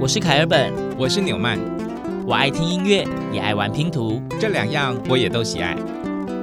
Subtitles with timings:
[0.00, 1.58] 我是凯尔本，我是纽曼，
[2.24, 5.76] 我爱听音乐，也爱玩拼图，这两样我也都喜爱。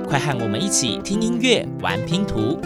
[0.06, 2.60] 快和我们一起听音乐，玩拼图。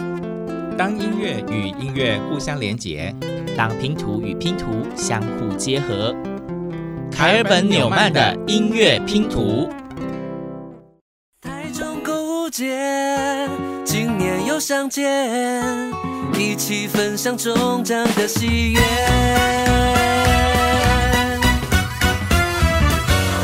[0.76, 3.14] 当音乐与音乐互相连结，
[3.56, 4.66] 当拼图与拼图
[4.96, 6.12] 相互结合。
[7.08, 9.68] 凯尔本纽曼的音乐拼图。
[11.40, 13.48] 台中购物节，
[13.84, 15.62] 今年又相见，
[16.36, 18.80] 一起分享中奖的喜悦。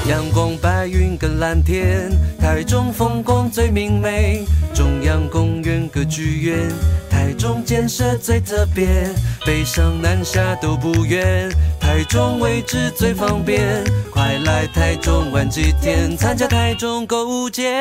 [0.08, 4.44] 阳光、白云跟蓝天，台中风光最明媚。
[4.72, 6.70] 中央公园歌剧院，
[7.10, 8.86] 台中建设最特别，
[9.44, 13.82] 北上南下都不远，台中位置最方便。
[14.12, 17.72] 快来台中玩几天，参加台中购物节。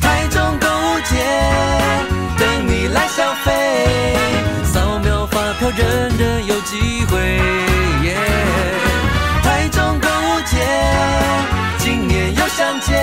[0.00, 1.16] 台中购物节，
[2.36, 4.16] 等你来消费，
[4.64, 6.11] 扫描发票，人
[12.56, 12.94] 相见，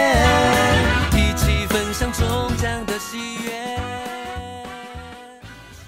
[1.14, 3.80] 一起分享中奖的喜悦。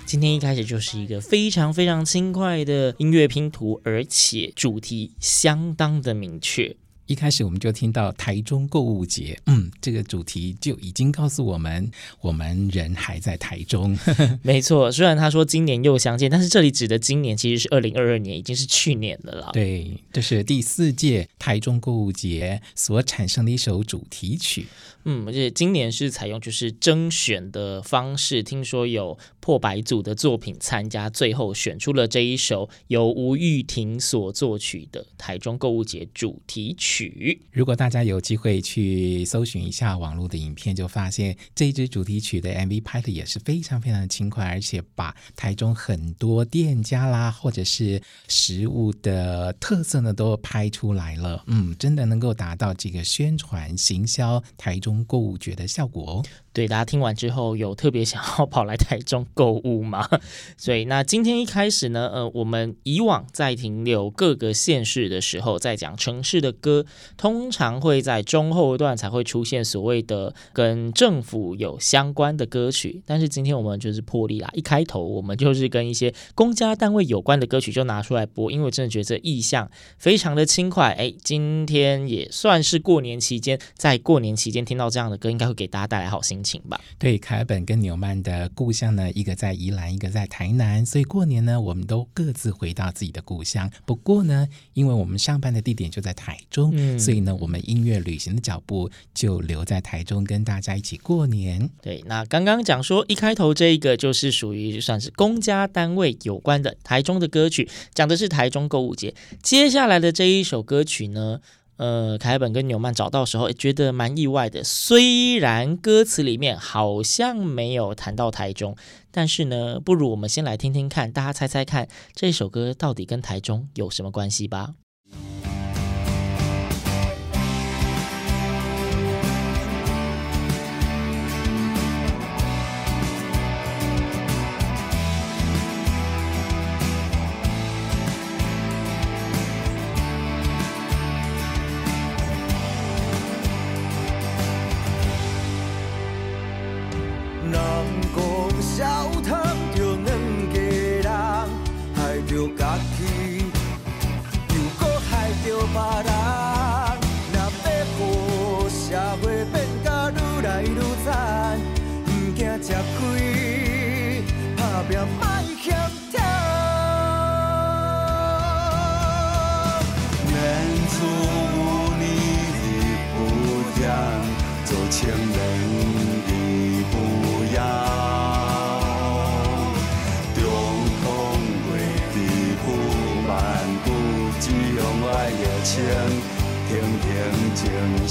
[0.03, 6.75] 今天一开始就是一个非常非常轻快的音乐拼图，而且主题相当的明确。
[7.11, 13.97] 一开始我们就听到台中购物节，嗯，这个主题就已经告诉我们，我们人还在台中。
[14.41, 19.49] 没错，虽然他说今年又相见，但是这里指的今年其实是二零二二年，已经是去年的了。
[19.51, 24.67] 对，这是第四届台中购物节所产生的一首主题曲。
[25.05, 37.41] 嗯，而且今年是采用就是征选的方式，听说有破百组的作品参加，最后选出了这一首由吴玉婷所作曲的台中购物节主题曲。
[37.51, 51.43] 如果大家有机会去搜寻一下网络的影片，就发现这支主题曲的 MV 拍的也是非常非常的轻快，而且把台中很多店家啦，或者是食物的特色呢都拍出来了。
[51.47, 54.90] 嗯，真的能够达到这个宣传行销台中。
[55.05, 56.25] 购物觉的效果哦。
[56.53, 60.07] 对，大家听完之后有特别想要 跑来台中购物吗？
[60.57, 66.85] 所以那今天一开始呢，呃，我们以往在停留各个县市的时候，在讲城市的歌，
[67.15, 73.01] 通常会在中后段才会出现所谓的跟政府有相关的歌曲。
[73.05, 80.91] 但是今天我们就是破例啦，一开头我们就是跟一些公家单位有关的歌曲就拿出来播，因为我真的觉得这意象非常的轻快。
[80.93, 86.51] 哎，今天也算是过年期间，在过年期间听到这样的歌，应该会给大家带来好心情。
[86.51, 93.71] 情吧，对，凯尔本跟纽曼的故乡呢，一个在宜兰，一个在台南，所以过年呢，我们都各自回到自己的故乡。
[93.85, 101.69] 不过呢，因为我们上班的地点就在台中，嗯，所以呢，我们音乐旅行的脚步就留在台中，跟大家一起过年。
[101.81, 109.15] 对，那刚刚讲说一开头这一个就是属于算是公家单位有关的台中的歌曲，讲的是台中购物节。
[109.41, 111.39] 接下来的这一首歌曲呢，
[111.81, 114.63] 呃，凯本跟纽曼找到时候觉得蛮意外的。
[114.63, 118.75] 虽然歌词里面好像没有谈到台中，
[119.09, 124.75] 但是呢，不如我们先来听听看，大家猜猜看这首歌到底跟台中有什么关系吧。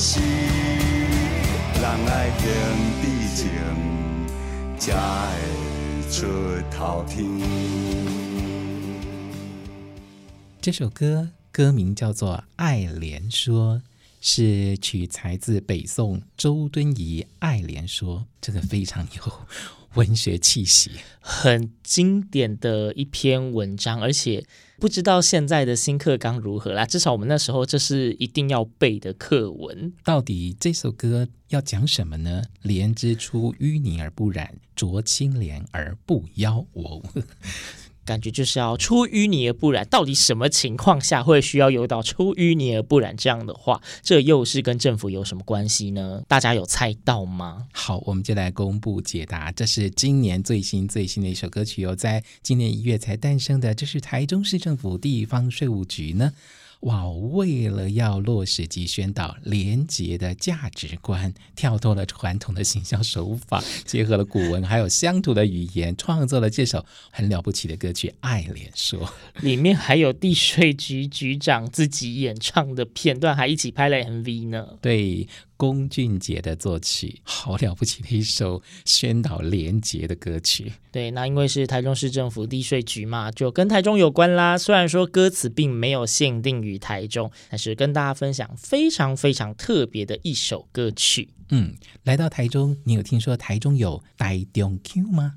[0.02, 2.48] 是人爱平
[3.02, 3.04] 地
[3.36, 3.50] 情，
[4.78, 6.24] 才会出
[6.74, 7.28] 头天。
[10.58, 13.76] 这首歌歌名叫做《爱莲说》。
[14.20, 19.32] 是取材自北宋周敦颐《爱莲说》，这个非常有
[19.94, 20.90] 文学气息，
[21.20, 24.00] 很经典的一篇文章。
[24.00, 24.46] 而且
[24.78, 29.92] 不知道现在的新课纲如何啦，至少我们那时候这是一定要背的课文。
[30.04, 32.42] 到底这首歌要讲什么呢？
[32.62, 36.64] 莲之出淤泥而不染，濯清涟而不妖。
[36.72, 37.02] 我。
[38.04, 39.86] 感觉就是要出淤泥而不染。
[39.88, 43.80] 到底什么情况下会需要有到出淤泥而不染这样的话？
[44.02, 46.22] 这又是跟政府有什么关系呢？
[46.26, 47.66] 大家有猜到吗？
[47.72, 49.52] 好，我们就来公布解答。
[49.52, 53.74] 这是今年最新最新的一首歌曲，有在今年一月才诞生的。
[53.74, 56.32] 这是台中市政府地方税务局呢。
[56.80, 57.06] 哇！
[57.08, 68.98] 为了要落实及宣导廉洁的价值观，跳脱了传统的行销手法，结合了古文还有乡土的语言，创作了这首很了不起的歌曲《爱莲说》。
[69.42, 74.66] 里面还有地税局局长自己演唱的片段，还一起拍了 MV 呢。
[74.80, 75.28] 对。
[75.60, 80.72] 龚俊杰的作曲，好了不起的一首宣导廉洁的歌曲。
[80.90, 84.56] 对，那因为是台中市政府地税局嘛，就跟台中有关啦。
[84.56, 91.34] 虽然说歌词并没有限定于于台中，但是跟大家分享非常非常特别的一首歌曲。
[91.50, 91.74] 嗯，
[92.04, 95.34] 来到台中，你有听说台中有台中 Q 吗？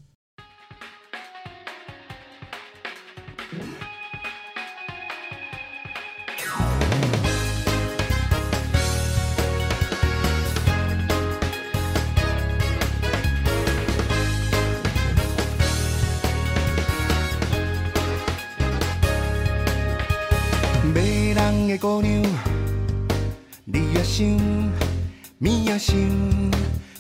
[25.74, 25.96] 面也想，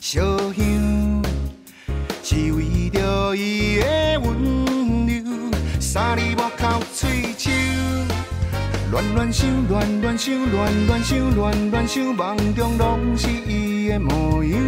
[0.01, 0.21] 烧
[0.53, 1.23] 香，
[2.23, 4.33] 是为着伊的温
[5.05, 5.13] 柔，
[5.79, 7.51] 三字幕口喙手，
[8.91, 14.59] 乱乱想，乱乱想，乱乱想，乱乱想，梦中拢是伊的模样，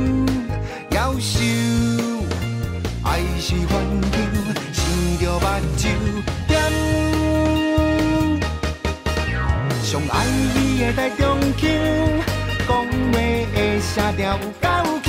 [0.92, 1.40] 夭寿，
[3.04, 4.20] 爱是顽强，
[4.72, 4.84] 生
[5.20, 5.46] 着目
[5.78, 5.84] 睭
[6.48, 6.62] 点。
[9.82, 10.26] 上爱
[10.56, 11.70] 伊的台中腔，
[12.68, 13.16] 讲话
[13.54, 14.66] 会写条有够
[15.04, 15.08] Q，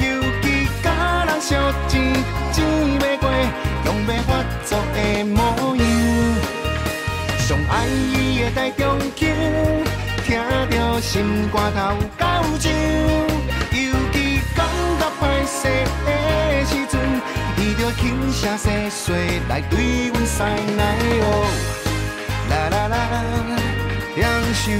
[0.00, 0.04] 尤
[0.42, 0.44] 其
[0.82, 0.86] 甲
[1.26, 1.50] 人烧
[1.88, 1.92] 钱
[2.52, 2.56] 钱
[3.00, 3.24] 袂过，
[3.86, 4.30] 用袂发
[4.64, 5.40] 作的模
[5.76, 5.84] 样。
[7.38, 9.28] 上爱伊的台中腔，
[10.24, 10.28] 听
[10.70, 12.22] 着心肝头有够
[12.58, 12.70] 脏，
[13.72, 14.16] 尤其
[14.54, 14.58] 感
[14.98, 15.58] 觉歹势
[16.04, 16.08] 的
[16.66, 16.94] 时阵，
[17.56, 18.02] 伊着轻
[18.32, 20.80] 声细碎来对阮撒奶
[21.22, 21.26] 哦。
[22.50, 22.94] 啦啦啦，
[24.16, 24.20] 两
[24.54, 24.70] 袖，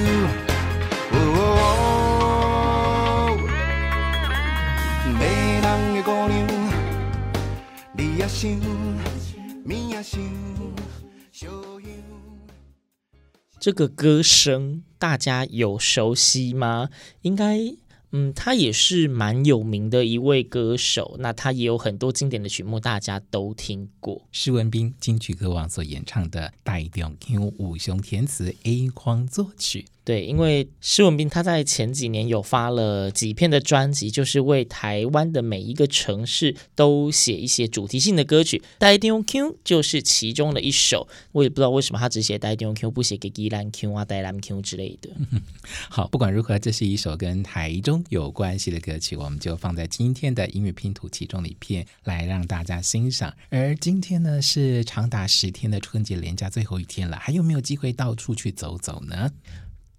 [13.61, 16.88] 这个歌声大家有熟悉吗？
[17.20, 17.75] 应该。
[18.14, 24.29] 嗯，他也是蛮有名的一位歌手，那他也有很多经典的曲目，大家都听过。
[24.31, 29.87] 施文斌金曲歌王所演唱的《台中腔》，武雄填词，A 框作曲。
[30.04, 38.60] 对，因为施文斌他在前几年有发了几片的专辑，就是为台湾的每一个城市都写一些主题性的歌曲。
[38.81, 45.10] 台中 Q 就是其中的一首，我也不知道为什么他只写台中 Q，，不写给宜兰 Q 啊、台南 Q 之类的。
[45.88, 53.32] 好，不管如何，这是一首跟台中有关系的歌曲，我们就放在今天的音乐拼图其中的一片来让大家欣赏。
[53.50, 59.31] 而今天呢，是长达十天的春节连假最后一天了，还有没有机会到处去走走呢？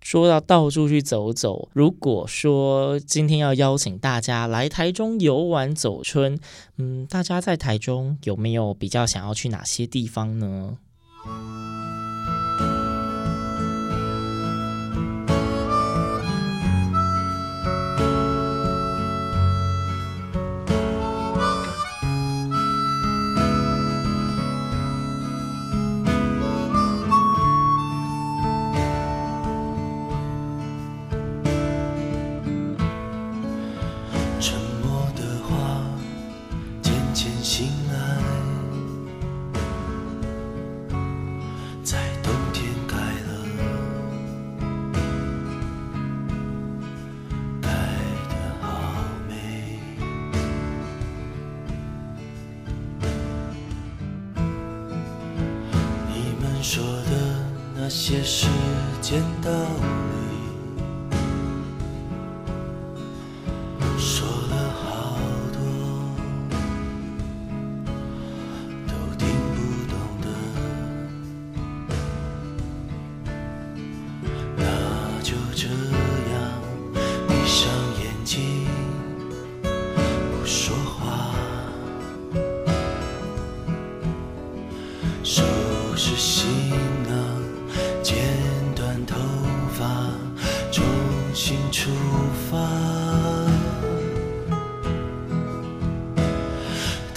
[0.04, 6.38] 说到到处去走走，如果说今天要邀请大家来台中游玩走春，
[6.78, 10.78] 嗯，大家在台中有没有比较想要去哪些地方呢？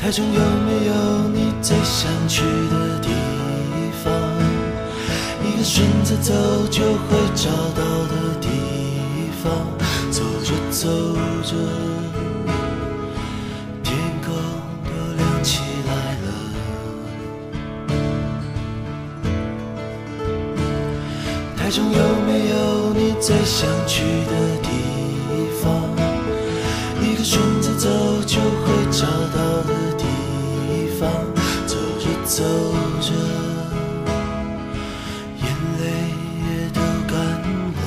[0.07, 0.93] 台中有没有
[1.35, 1.53] 你？
[1.61, 3.09] 最想去的地
[4.05, 4.13] 方，
[5.43, 6.33] 一个顺着走
[6.71, 8.47] 就会找到的地
[9.43, 9.51] 方。
[10.13, 10.89] 走着走
[11.43, 11.57] 着，
[13.83, 14.33] 天空
[14.85, 16.27] 都亮起来了。
[21.57, 21.99] 台中有
[22.29, 22.55] 没有
[22.95, 24.71] 你最想去的地
[25.61, 25.86] 方？
[32.37, 32.45] 走
[33.01, 33.15] 着，
[35.39, 35.47] 眼
[35.79, 35.85] 泪
[36.43, 37.17] 也都干
[37.73, 37.79] 了。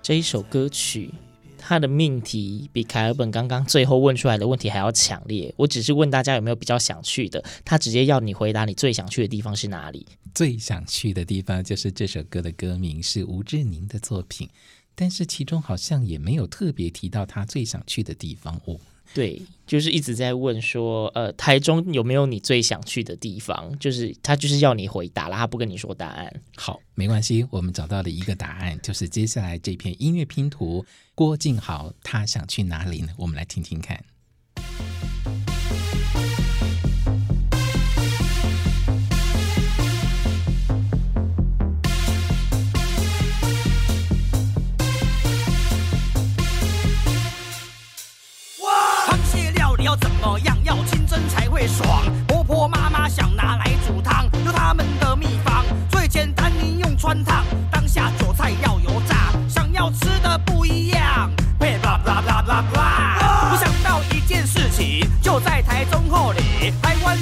[0.00, 1.12] 这一首歌曲，
[1.58, 5.52] 它的命题比凯尔本刚刚最后问出来的问题还要强烈。
[5.58, 10.06] 我只是问大家有没有比较想去的，他直接要你回答你最想去的地方是哪里。
[10.34, 14.48] 最想去的地方就是这首歌的歌名是吴志宁的作品，
[14.94, 18.78] 但是其中好像也没有特别提到他最想去的地方哦。
[19.12, 23.76] 对，就是一直在问说，呃，台中有没有你最想去的地方？
[23.80, 26.42] 就是他就是要你回答了，他不跟你说答案。
[26.54, 33.12] 好，没关系，我们找到了一个答案，就是接下来这篇音乐拼图，郭靖豪他想去哪里呢？
[33.16, 34.00] 我们来听听看。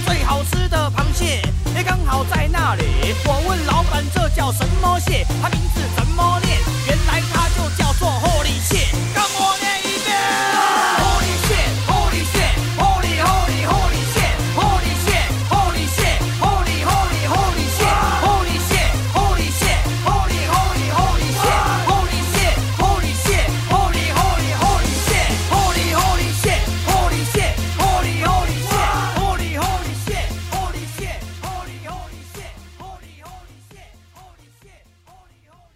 [0.07, 0.38] 最好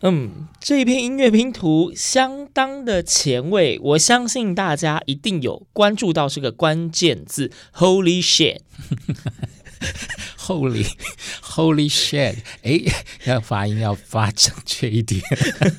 [0.04, 8.58] 嗯，这一篇音乐拼图相当的前卫，我相信大家一定有关注到这个关键字 “Holy shit”。
[10.38, 10.86] Holy
[11.42, 12.36] Holy shit！
[12.62, 12.80] 哎，
[13.24, 15.22] 要发音要发正确一点。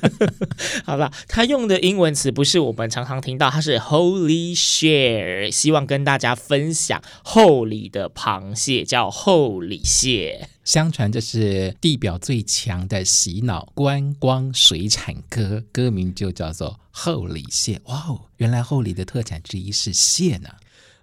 [0.84, 10.48] 好吧，他用的英文词不是我们常常听到，它是 Holy share，希望跟大家分享厚里的螃蟹叫厚里蟹。
[10.64, 17.80] 相传这是地表最强的洗脑观光水产歌，歌名就叫做厚里蟹。
[17.84, 20.48] 哇哦，原来厚里的特产之一是蟹呢。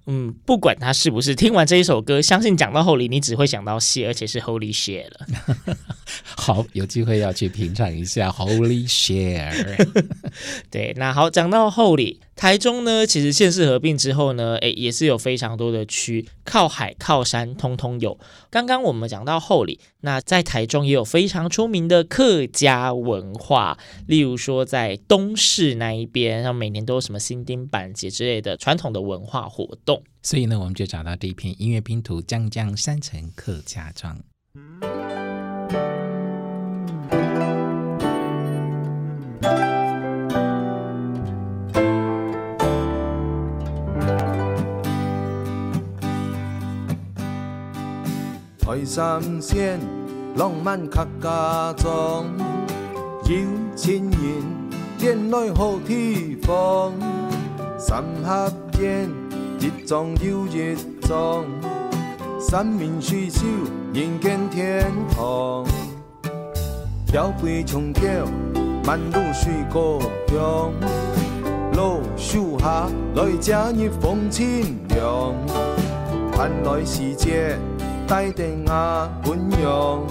[0.07, 5.75] 嗯，不管他是不是，听完这一首歌，相信讲到后里，你只会想到谢，而且是 Holy share 了。
[6.35, 9.87] 好，有机会要去品尝一下 Holy share。
[10.71, 18.17] 对，那好，讲到后里，台中呢，其实县市合并之后呢，诶，也是有非常多的区，靠海靠山，通通有。
[18.49, 30.01] 刚刚我们讲到后里，那在台中也有非常出名的客家文化，例如说在东势那一边，像每年都有什么新丁板节之类的传统的文化活动。
[30.23, 34.19] 所以呢，我们就找到这一片音乐拼图，将将山城客家庄。
[48.71, 49.77] 台三线
[50.37, 52.25] 浪漫客家庄，
[53.25, 53.35] 有
[53.75, 54.45] 情人
[54.97, 56.93] 恋爱好地方，
[57.77, 58.49] 三合
[58.79, 59.09] 院
[59.59, 61.43] 一桩又一桩，
[62.39, 63.45] 山明水秀
[63.93, 65.65] 人间天堂，
[67.11, 68.01] 标杯重桥
[68.85, 69.99] 万路水故
[70.29, 70.71] 乡，
[71.73, 75.35] 老树下来这日风清凉，
[76.31, 77.59] 盼来时节。
[78.11, 80.01] 带点啊温阳，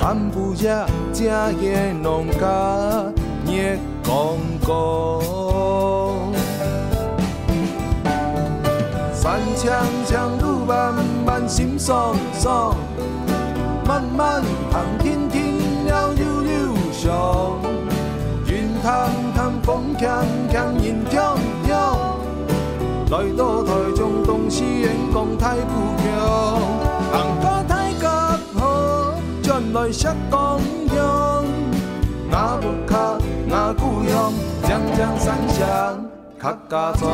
[0.00, 3.10] 安不下家业农家
[3.46, 6.34] 也公公。
[9.14, 10.92] 山枪枪路漫
[11.24, 12.76] 漫心爽爽，
[13.86, 15.54] 漫漫航天天
[15.86, 17.58] 鸟悠悠翔，
[18.46, 20.06] 云淡淡风轻
[20.50, 22.18] 轻云飘飘，
[23.10, 26.85] 来到台中东西沿江太古桥。
[29.76, 31.44] 行过太甲河，转来石冈乡，
[32.30, 36.10] 那木卡那故乡，将将山乡。
[36.38, 37.04] 客家庄。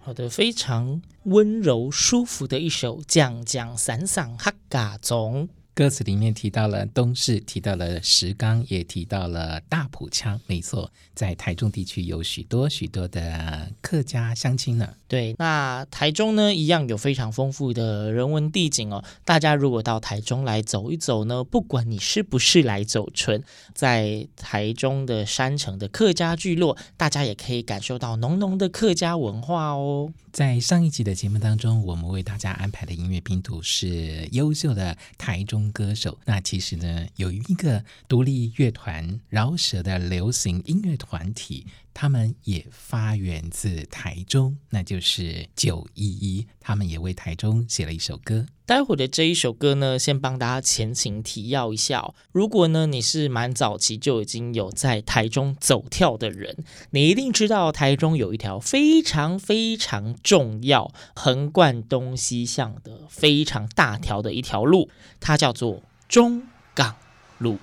[0.00, 5.34] 好的，非常温柔舒服的一首《讲讲散散客家庄》。
[5.76, 10.40] 歌词里面提到了东市，提到了石冈，也提到了大埔腔。
[10.46, 14.88] 没错，在台中地区有许多许多的客家乡亲呢。
[15.06, 19.04] 对，那台中呢，一样有非常丰富的人文地景哦。
[19.22, 30.10] 大家如果到台中来走一走呢，不管你是不是来走春，在台中的山城的客家聚落，大家也可以感受到浓浓的客家文化哦。
[30.32, 36.18] 在上一集的节目当中，我们为大家安排的音乐拼图是优秀的台中歌手。
[36.24, 41.66] 那其实呢，有一个独立乐团饶舌的流行音乐团体。
[41.98, 46.46] 他们也发源自台中，那就是九一一。
[46.60, 48.44] 他们也为台中写了一首歌。
[48.66, 52.12] 待会的这一首歌呢，先帮大家前情提要一下。
[52.32, 66.42] 如果呢你是蛮早期就已经有在台中走跳的人，你一定知道台中有一条非常非常重要、横贯东西向的非常大条的一条路，它叫做中
[66.74, 66.94] 港
[67.38, 67.56] 路。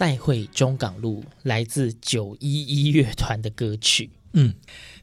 [0.00, 4.08] 再会中港路，来自九一一乐团的歌曲。
[4.32, 4.54] 嗯，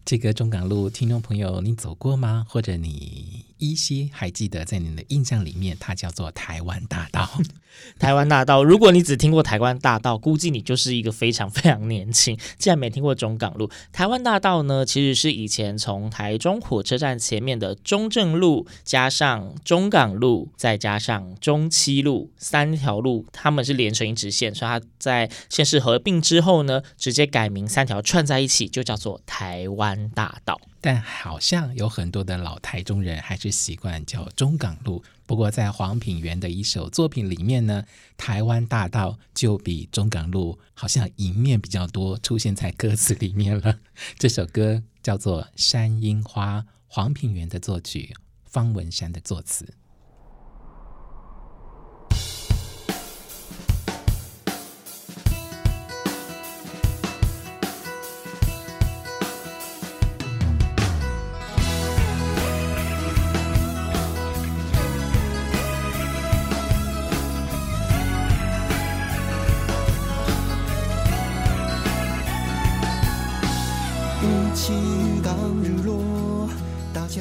[0.04, 2.48] 这个中港路，听众朋友，你走过吗？
[2.50, 7.30] 或者你依稀还记得，在你的印象里面，它叫做台湾大道。
[8.00, 12.36] 台湾大道，如果你只听过台湾大道，估计你就是一个非常非常年轻。
[12.58, 30.60] 既然没听过中港路，台湾大道呢，其实是以前从台中火车站前面的中正路，加上中港路，再加上中七路三条路，他们是连成一直线，所以它在县市合并之后呢，直接改名三条串在一起，就叫做台湾大道。
[30.88, 35.04] 但好像有很多的老台中人还是习惯叫中港路。
[35.26, 37.84] 不过在黄品源的一首作品里面呢，
[38.16, 43.80] 台湾大道就比中港路好像赢面比较多，出现在歌词里面了。
[44.18, 49.74] 这首歌叫做《山樱花》，黄品源的作曲，方文山的作词。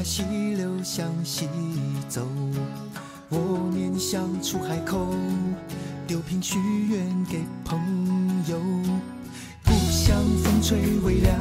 [0.07, 1.49] 溪流向西
[2.09, 2.27] 走，
[3.29, 5.09] 我面向出海口，
[6.07, 6.59] 丢瓶许
[6.89, 7.77] 愿给朋
[8.49, 8.57] 友。
[9.65, 11.37] 故乡风吹微凉，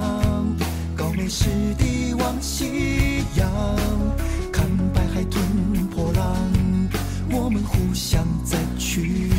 [0.97, 1.45] 高美湿
[1.77, 3.47] 地望夕阳，
[4.51, 5.43] 看白海吞
[5.95, 6.25] 波浪，
[7.31, 9.29] 我们互相在取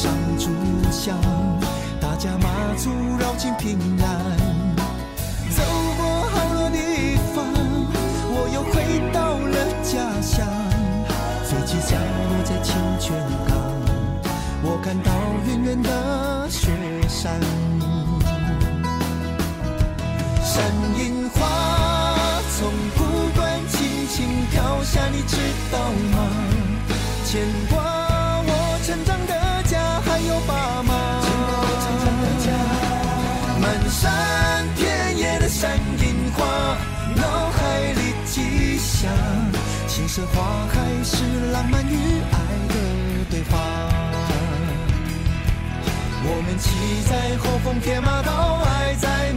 [0.00, 0.48] 上炷
[0.90, 1.14] 香，
[2.00, 4.06] 大家马祖绕境平安。
[5.50, 5.62] 走
[5.98, 7.44] 过好多地方，
[8.32, 8.72] 我又回
[9.12, 10.48] 到了家乡。
[11.44, 13.12] 飞机降落在清泉
[13.46, 13.54] 港，
[14.62, 15.12] 我看到
[15.46, 16.70] 远远的雪
[17.06, 17.38] 山。
[20.42, 20.64] 山。
[20.96, 22.98] 樱花从古
[23.38, 24.16] 关轻轻
[24.50, 25.36] 飘下，你知
[25.70, 25.78] 道
[26.16, 26.16] 吗？
[27.26, 27.79] 牵挂
[39.00, 39.16] 吉祥。
[39.88, 41.94] 青色花开是浪漫与
[42.30, 42.36] 爱
[42.68, 42.74] 的
[43.30, 43.58] 对话。
[46.22, 46.68] 我们骑
[47.08, 49.32] 在后风铁马，到爱在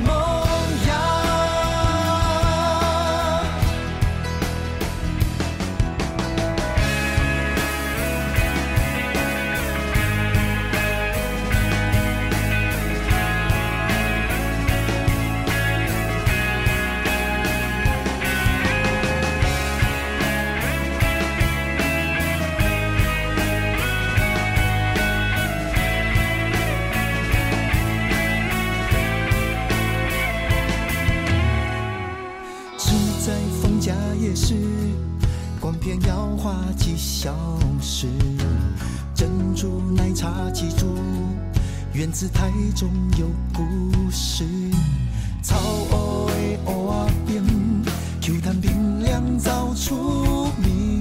[37.23, 37.33] 几小
[37.79, 38.07] 时，
[39.15, 40.93] 珍珠奶茶记住，
[41.93, 44.43] 源自台中有故事。
[45.41, 45.57] 草
[45.89, 46.33] 乌的
[46.65, 47.81] 乌仔冰
[48.19, 50.99] ，Q 弹冰凉早出名，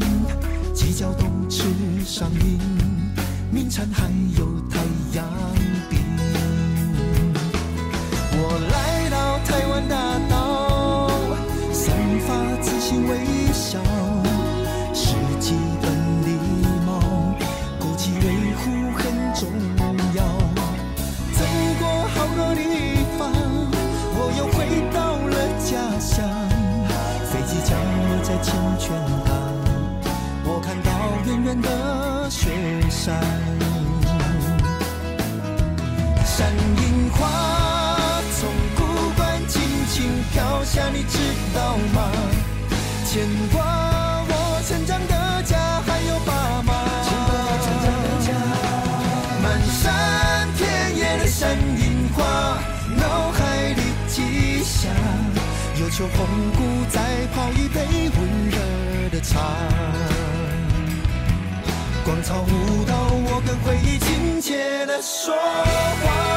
[0.73, 1.65] 鸡脚冻吃
[2.07, 2.61] 上瘾，
[3.51, 4.09] 名产还
[4.39, 4.79] 有太
[36.35, 37.21] 山樱花
[38.40, 38.81] 从古
[39.16, 41.18] 关轻轻飘下，你知
[41.55, 42.11] 道吗？
[43.05, 43.61] 牵挂
[44.27, 44.33] 我
[44.66, 46.73] 成长的家，还有爸妈。
[47.05, 48.33] 牵挂我成长的家，
[49.42, 49.45] 满
[49.83, 52.25] 山遍野的山樱花，
[52.97, 54.88] 脑海里记下。
[55.79, 58.57] 有秋红菇，再泡一杯温热
[59.11, 59.38] 的茶。
[62.05, 62.95] 广场舞蹈，
[63.29, 64.09] 我跟回忆亲
[64.43, 66.33] 切的说话。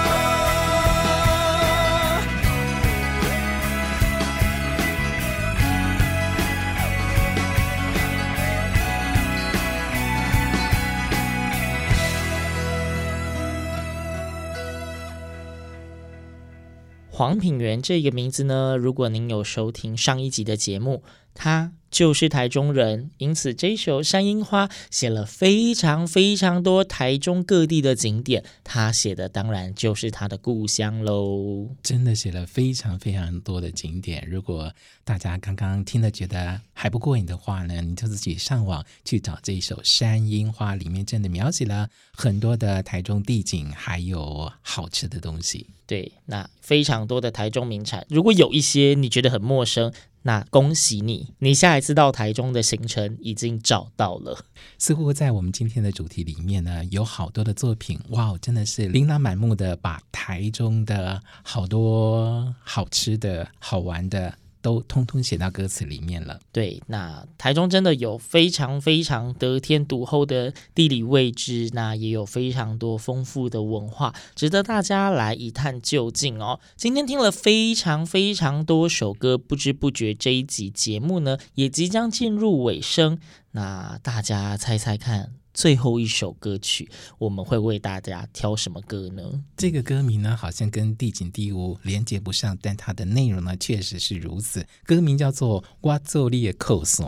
[17.09, 21.01] 黄品源这个名字呢，如果您有收听上一集的节目，
[21.33, 31.69] 他就是台中人，因此这首《山樱花》写了非常非常多台中各地的景点，他写的当然就是他的故乡喽。
[31.81, 34.73] 真的写了非常非常多的景点，如果
[35.05, 45.67] 大家刚刚听了觉得还不过瘾的话呢，你就自己上网去找这一首《山樱花》，里面真的描写了很多的台中地景，还有好吃的东西。
[45.87, 49.93] 对，那非常多的台中名产，如果有一些你觉得很陌生，
[50.23, 54.45] 那恭喜你，你下一次到台中的行程已经找到了。
[54.77, 64.37] 似乎在我们今天的主题里面呢，有好多的作品，哇，真的是琳琅满目的，把台中的好多好吃的好玩的。
[64.65, 66.39] 都通通写到歌词里面了。
[66.51, 76.59] 对，那台中真的有非常非常得天独厚的地理位置，那也有非常多丰富的文化，值得大家来一探究竟哦。
[76.75, 83.19] 今天听了非常非常多首歌，不知不觉这一集节目呢也即将进入尾声。
[83.51, 85.33] 那大家猜猜看？
[85.55, 86.87] 最后一首歌曲，
[87.17, 89.23] 我们会为大家挑什么歌呢？
[89.57, 94.67] 这个歌名呢，好像跟地景地物连接不上，但它的内容呢，确实是如此。
[94.85, 97.07] 歌名叫做《我做你的靠山》，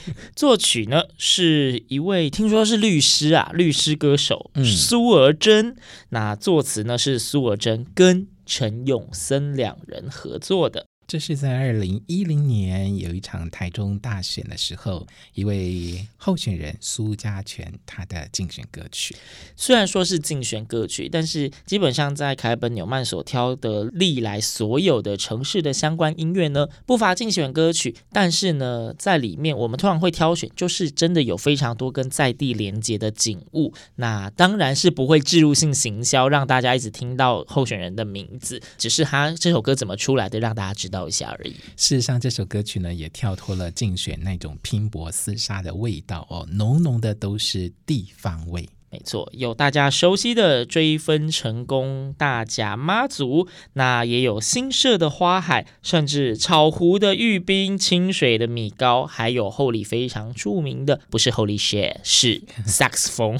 [0.36, 5.70] 作曲呢是一位听说是律师啊，律师歌手苏尔珍。
[5.70, 5.76] 嗯、
[6.10, 10.86] 那作词呢是苏尔珍跟陈永森两人合作的。
[11.06, 19.14] 这是在二零一零年有一场台中大选的时候，一位候选人苏家全他的竞选歌曲。
[19.54, 27.94] 虽然说是竞选歌曲，但是基本上在凯本纽曼所挑的历来所有的城市的相关音乐呢，不乏竞选歌曲。
[28.10, 33.72] 但是呢，在里面我们通常会挑选，就是真的有非常多跟在地连接的景物。
[33.94, 40.95] 那当然是不会置入性行销，让大家一直听到候选人的名字，只是他这首歌怎么出来的，让大家知道。
[41.08, 41.54] 一下而已。
[41.76, 48.68] 事实上，这首歌曲呢，也跳脱了竞选那种拼搏厮杀的味道哦，浓浓的都是地方味。
[48.96, 63.38] 没错，有大家熟悉的追分成功大甲妈祖，那也有新设的花海，甚至草湖的玉冰、清水的米糕，还有后里非常著名的，不是 Holy shit，是 萨克斯风。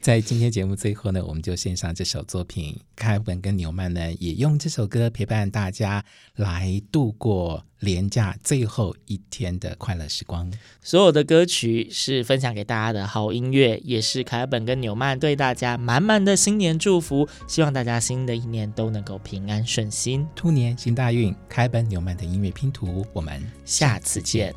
[0.00, 2.78] 在今天节目最后呢，我们就献上这首作品。
[2.94, 6.04] 凯文跟纽曼呢，也用这首歌陪伴大家
[6.36, 10.50] 来度过连假最后一天的快乐时光。
[10.80, 17.28] 所有的歌曲是分享给大家的好音乐，也是凯本跟纽曼对大家满满的新年祝福。
[17.46, 21.34] 希望大家新的一年都能够平安顺心，兔年行大运。
[21.48, 24.54] 凯本纽曼的音乐拼图，我们下次见。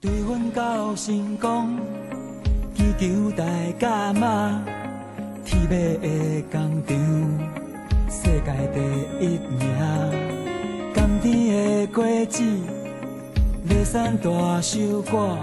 [0.00, 0.10] 铁
[4.14, 4.62] 马
[5.68, 6.96] 的工厂，
[8.08, 8.78] 世界第
[9.24, 10.21] 一名。
[11.92, 12.42] 冬天的果子，
[13.68, 15.36] 列山大小歌，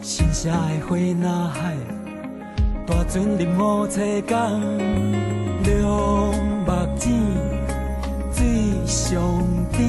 [0.00, 1.76] 新社的花呐海，
[2.86, 4.60] 大船入五彩港，
[5.64, 7.10] 龙目糋，
[8.32, 9.20] 水上
[9.70, 9.86] 甜，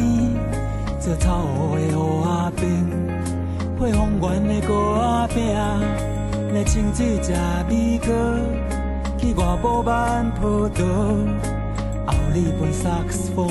[1.00, 2.68] 做草湖的蚵仔饼，
[3.80, 5.56] 配丰原的糕仔饼，
[6.54, 7.32] 来清水吃
[7.70, 8.08] 米糕。
[9.18, 10.84] 去外埔挽波涛，
[12.06, 13.50] 后里分萨克斯风，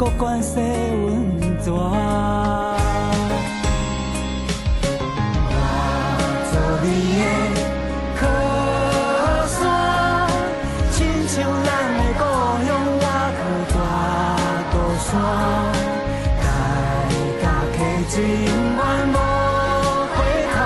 [0.00, 1.30] 各管洗温
[1.62, 1.74] 泉。
[1.74, 1.76] 我
[6.50, 6.88] 做你
[7.20, 7.22] 的
[8.18, 8.22] 靠
[9.46, 9.60] 山，
[10.90, 10.96] 亲
[11.28, 11.36] 像
[11.66, 12.22] 咱的故
[12.64, 13.04] 乡，我
[13.36, 13.38] 靠
[13.76, 13.78] 大
[14.72, 15.12] 肚山，
[16.40, 16.42] 大
[17.42, 17.44] 甲
[17.76, 18.80] 溪水永远
[19.12, 19.14] 无
[20.16, 20.18] 回
[20.54, 20.56] 头，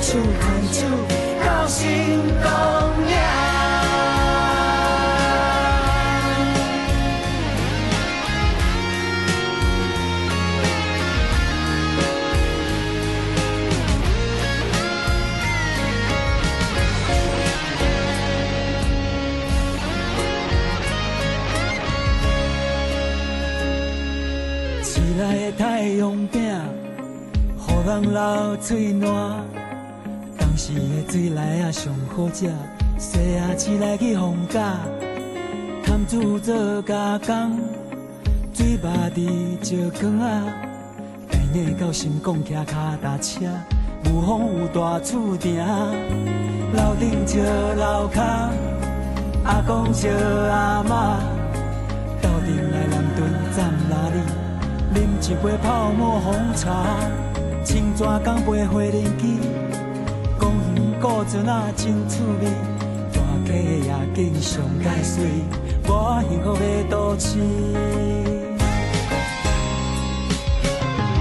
[0.00, 0.78] 手牵手
[1.44, 1.82] 到心
[2.40, 2.46] 肝。
[27.94, 29.40] 人流嘴暖，
[30.36, 32.50] 当时的水来啊上好食，
[32.98, 34.74] 细仔起来去放假，
[35.84, 37.56] 潭子做加工，
[38.52, 39.28] 水坝伫
[39.62, 40.42] 石缸啊，
[41.30, 42.64] 带你到新港骑脚
[43.00, 43.44] 踏车，
[44.06, 45.56] 有风有大厝埕，
[46.74, 47.38] 楼顶笑
[47.76, 48.50] 楼骹，
[49.44, 50.08] 阿公笑
[50.50, 51.20] 阿嬷，
[52.20, 56.98] 斗阵来南屯站哪里，饮一杯泡沫红茶。
[57.64, 59.38] 青纸刚背回人机，
[60.38, 62.46] 公园古镇啊真趣味，
[63.12, 63.54] 大溪的
[63.86, 65.24] 夜景上解水，
[65.88, 67.38] 我幸福的都市。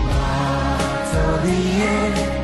[0.09, 0.11] 我
[1.09, 1.13] 做
[1.45, 1.47] 你
[1.79, 2.42] 的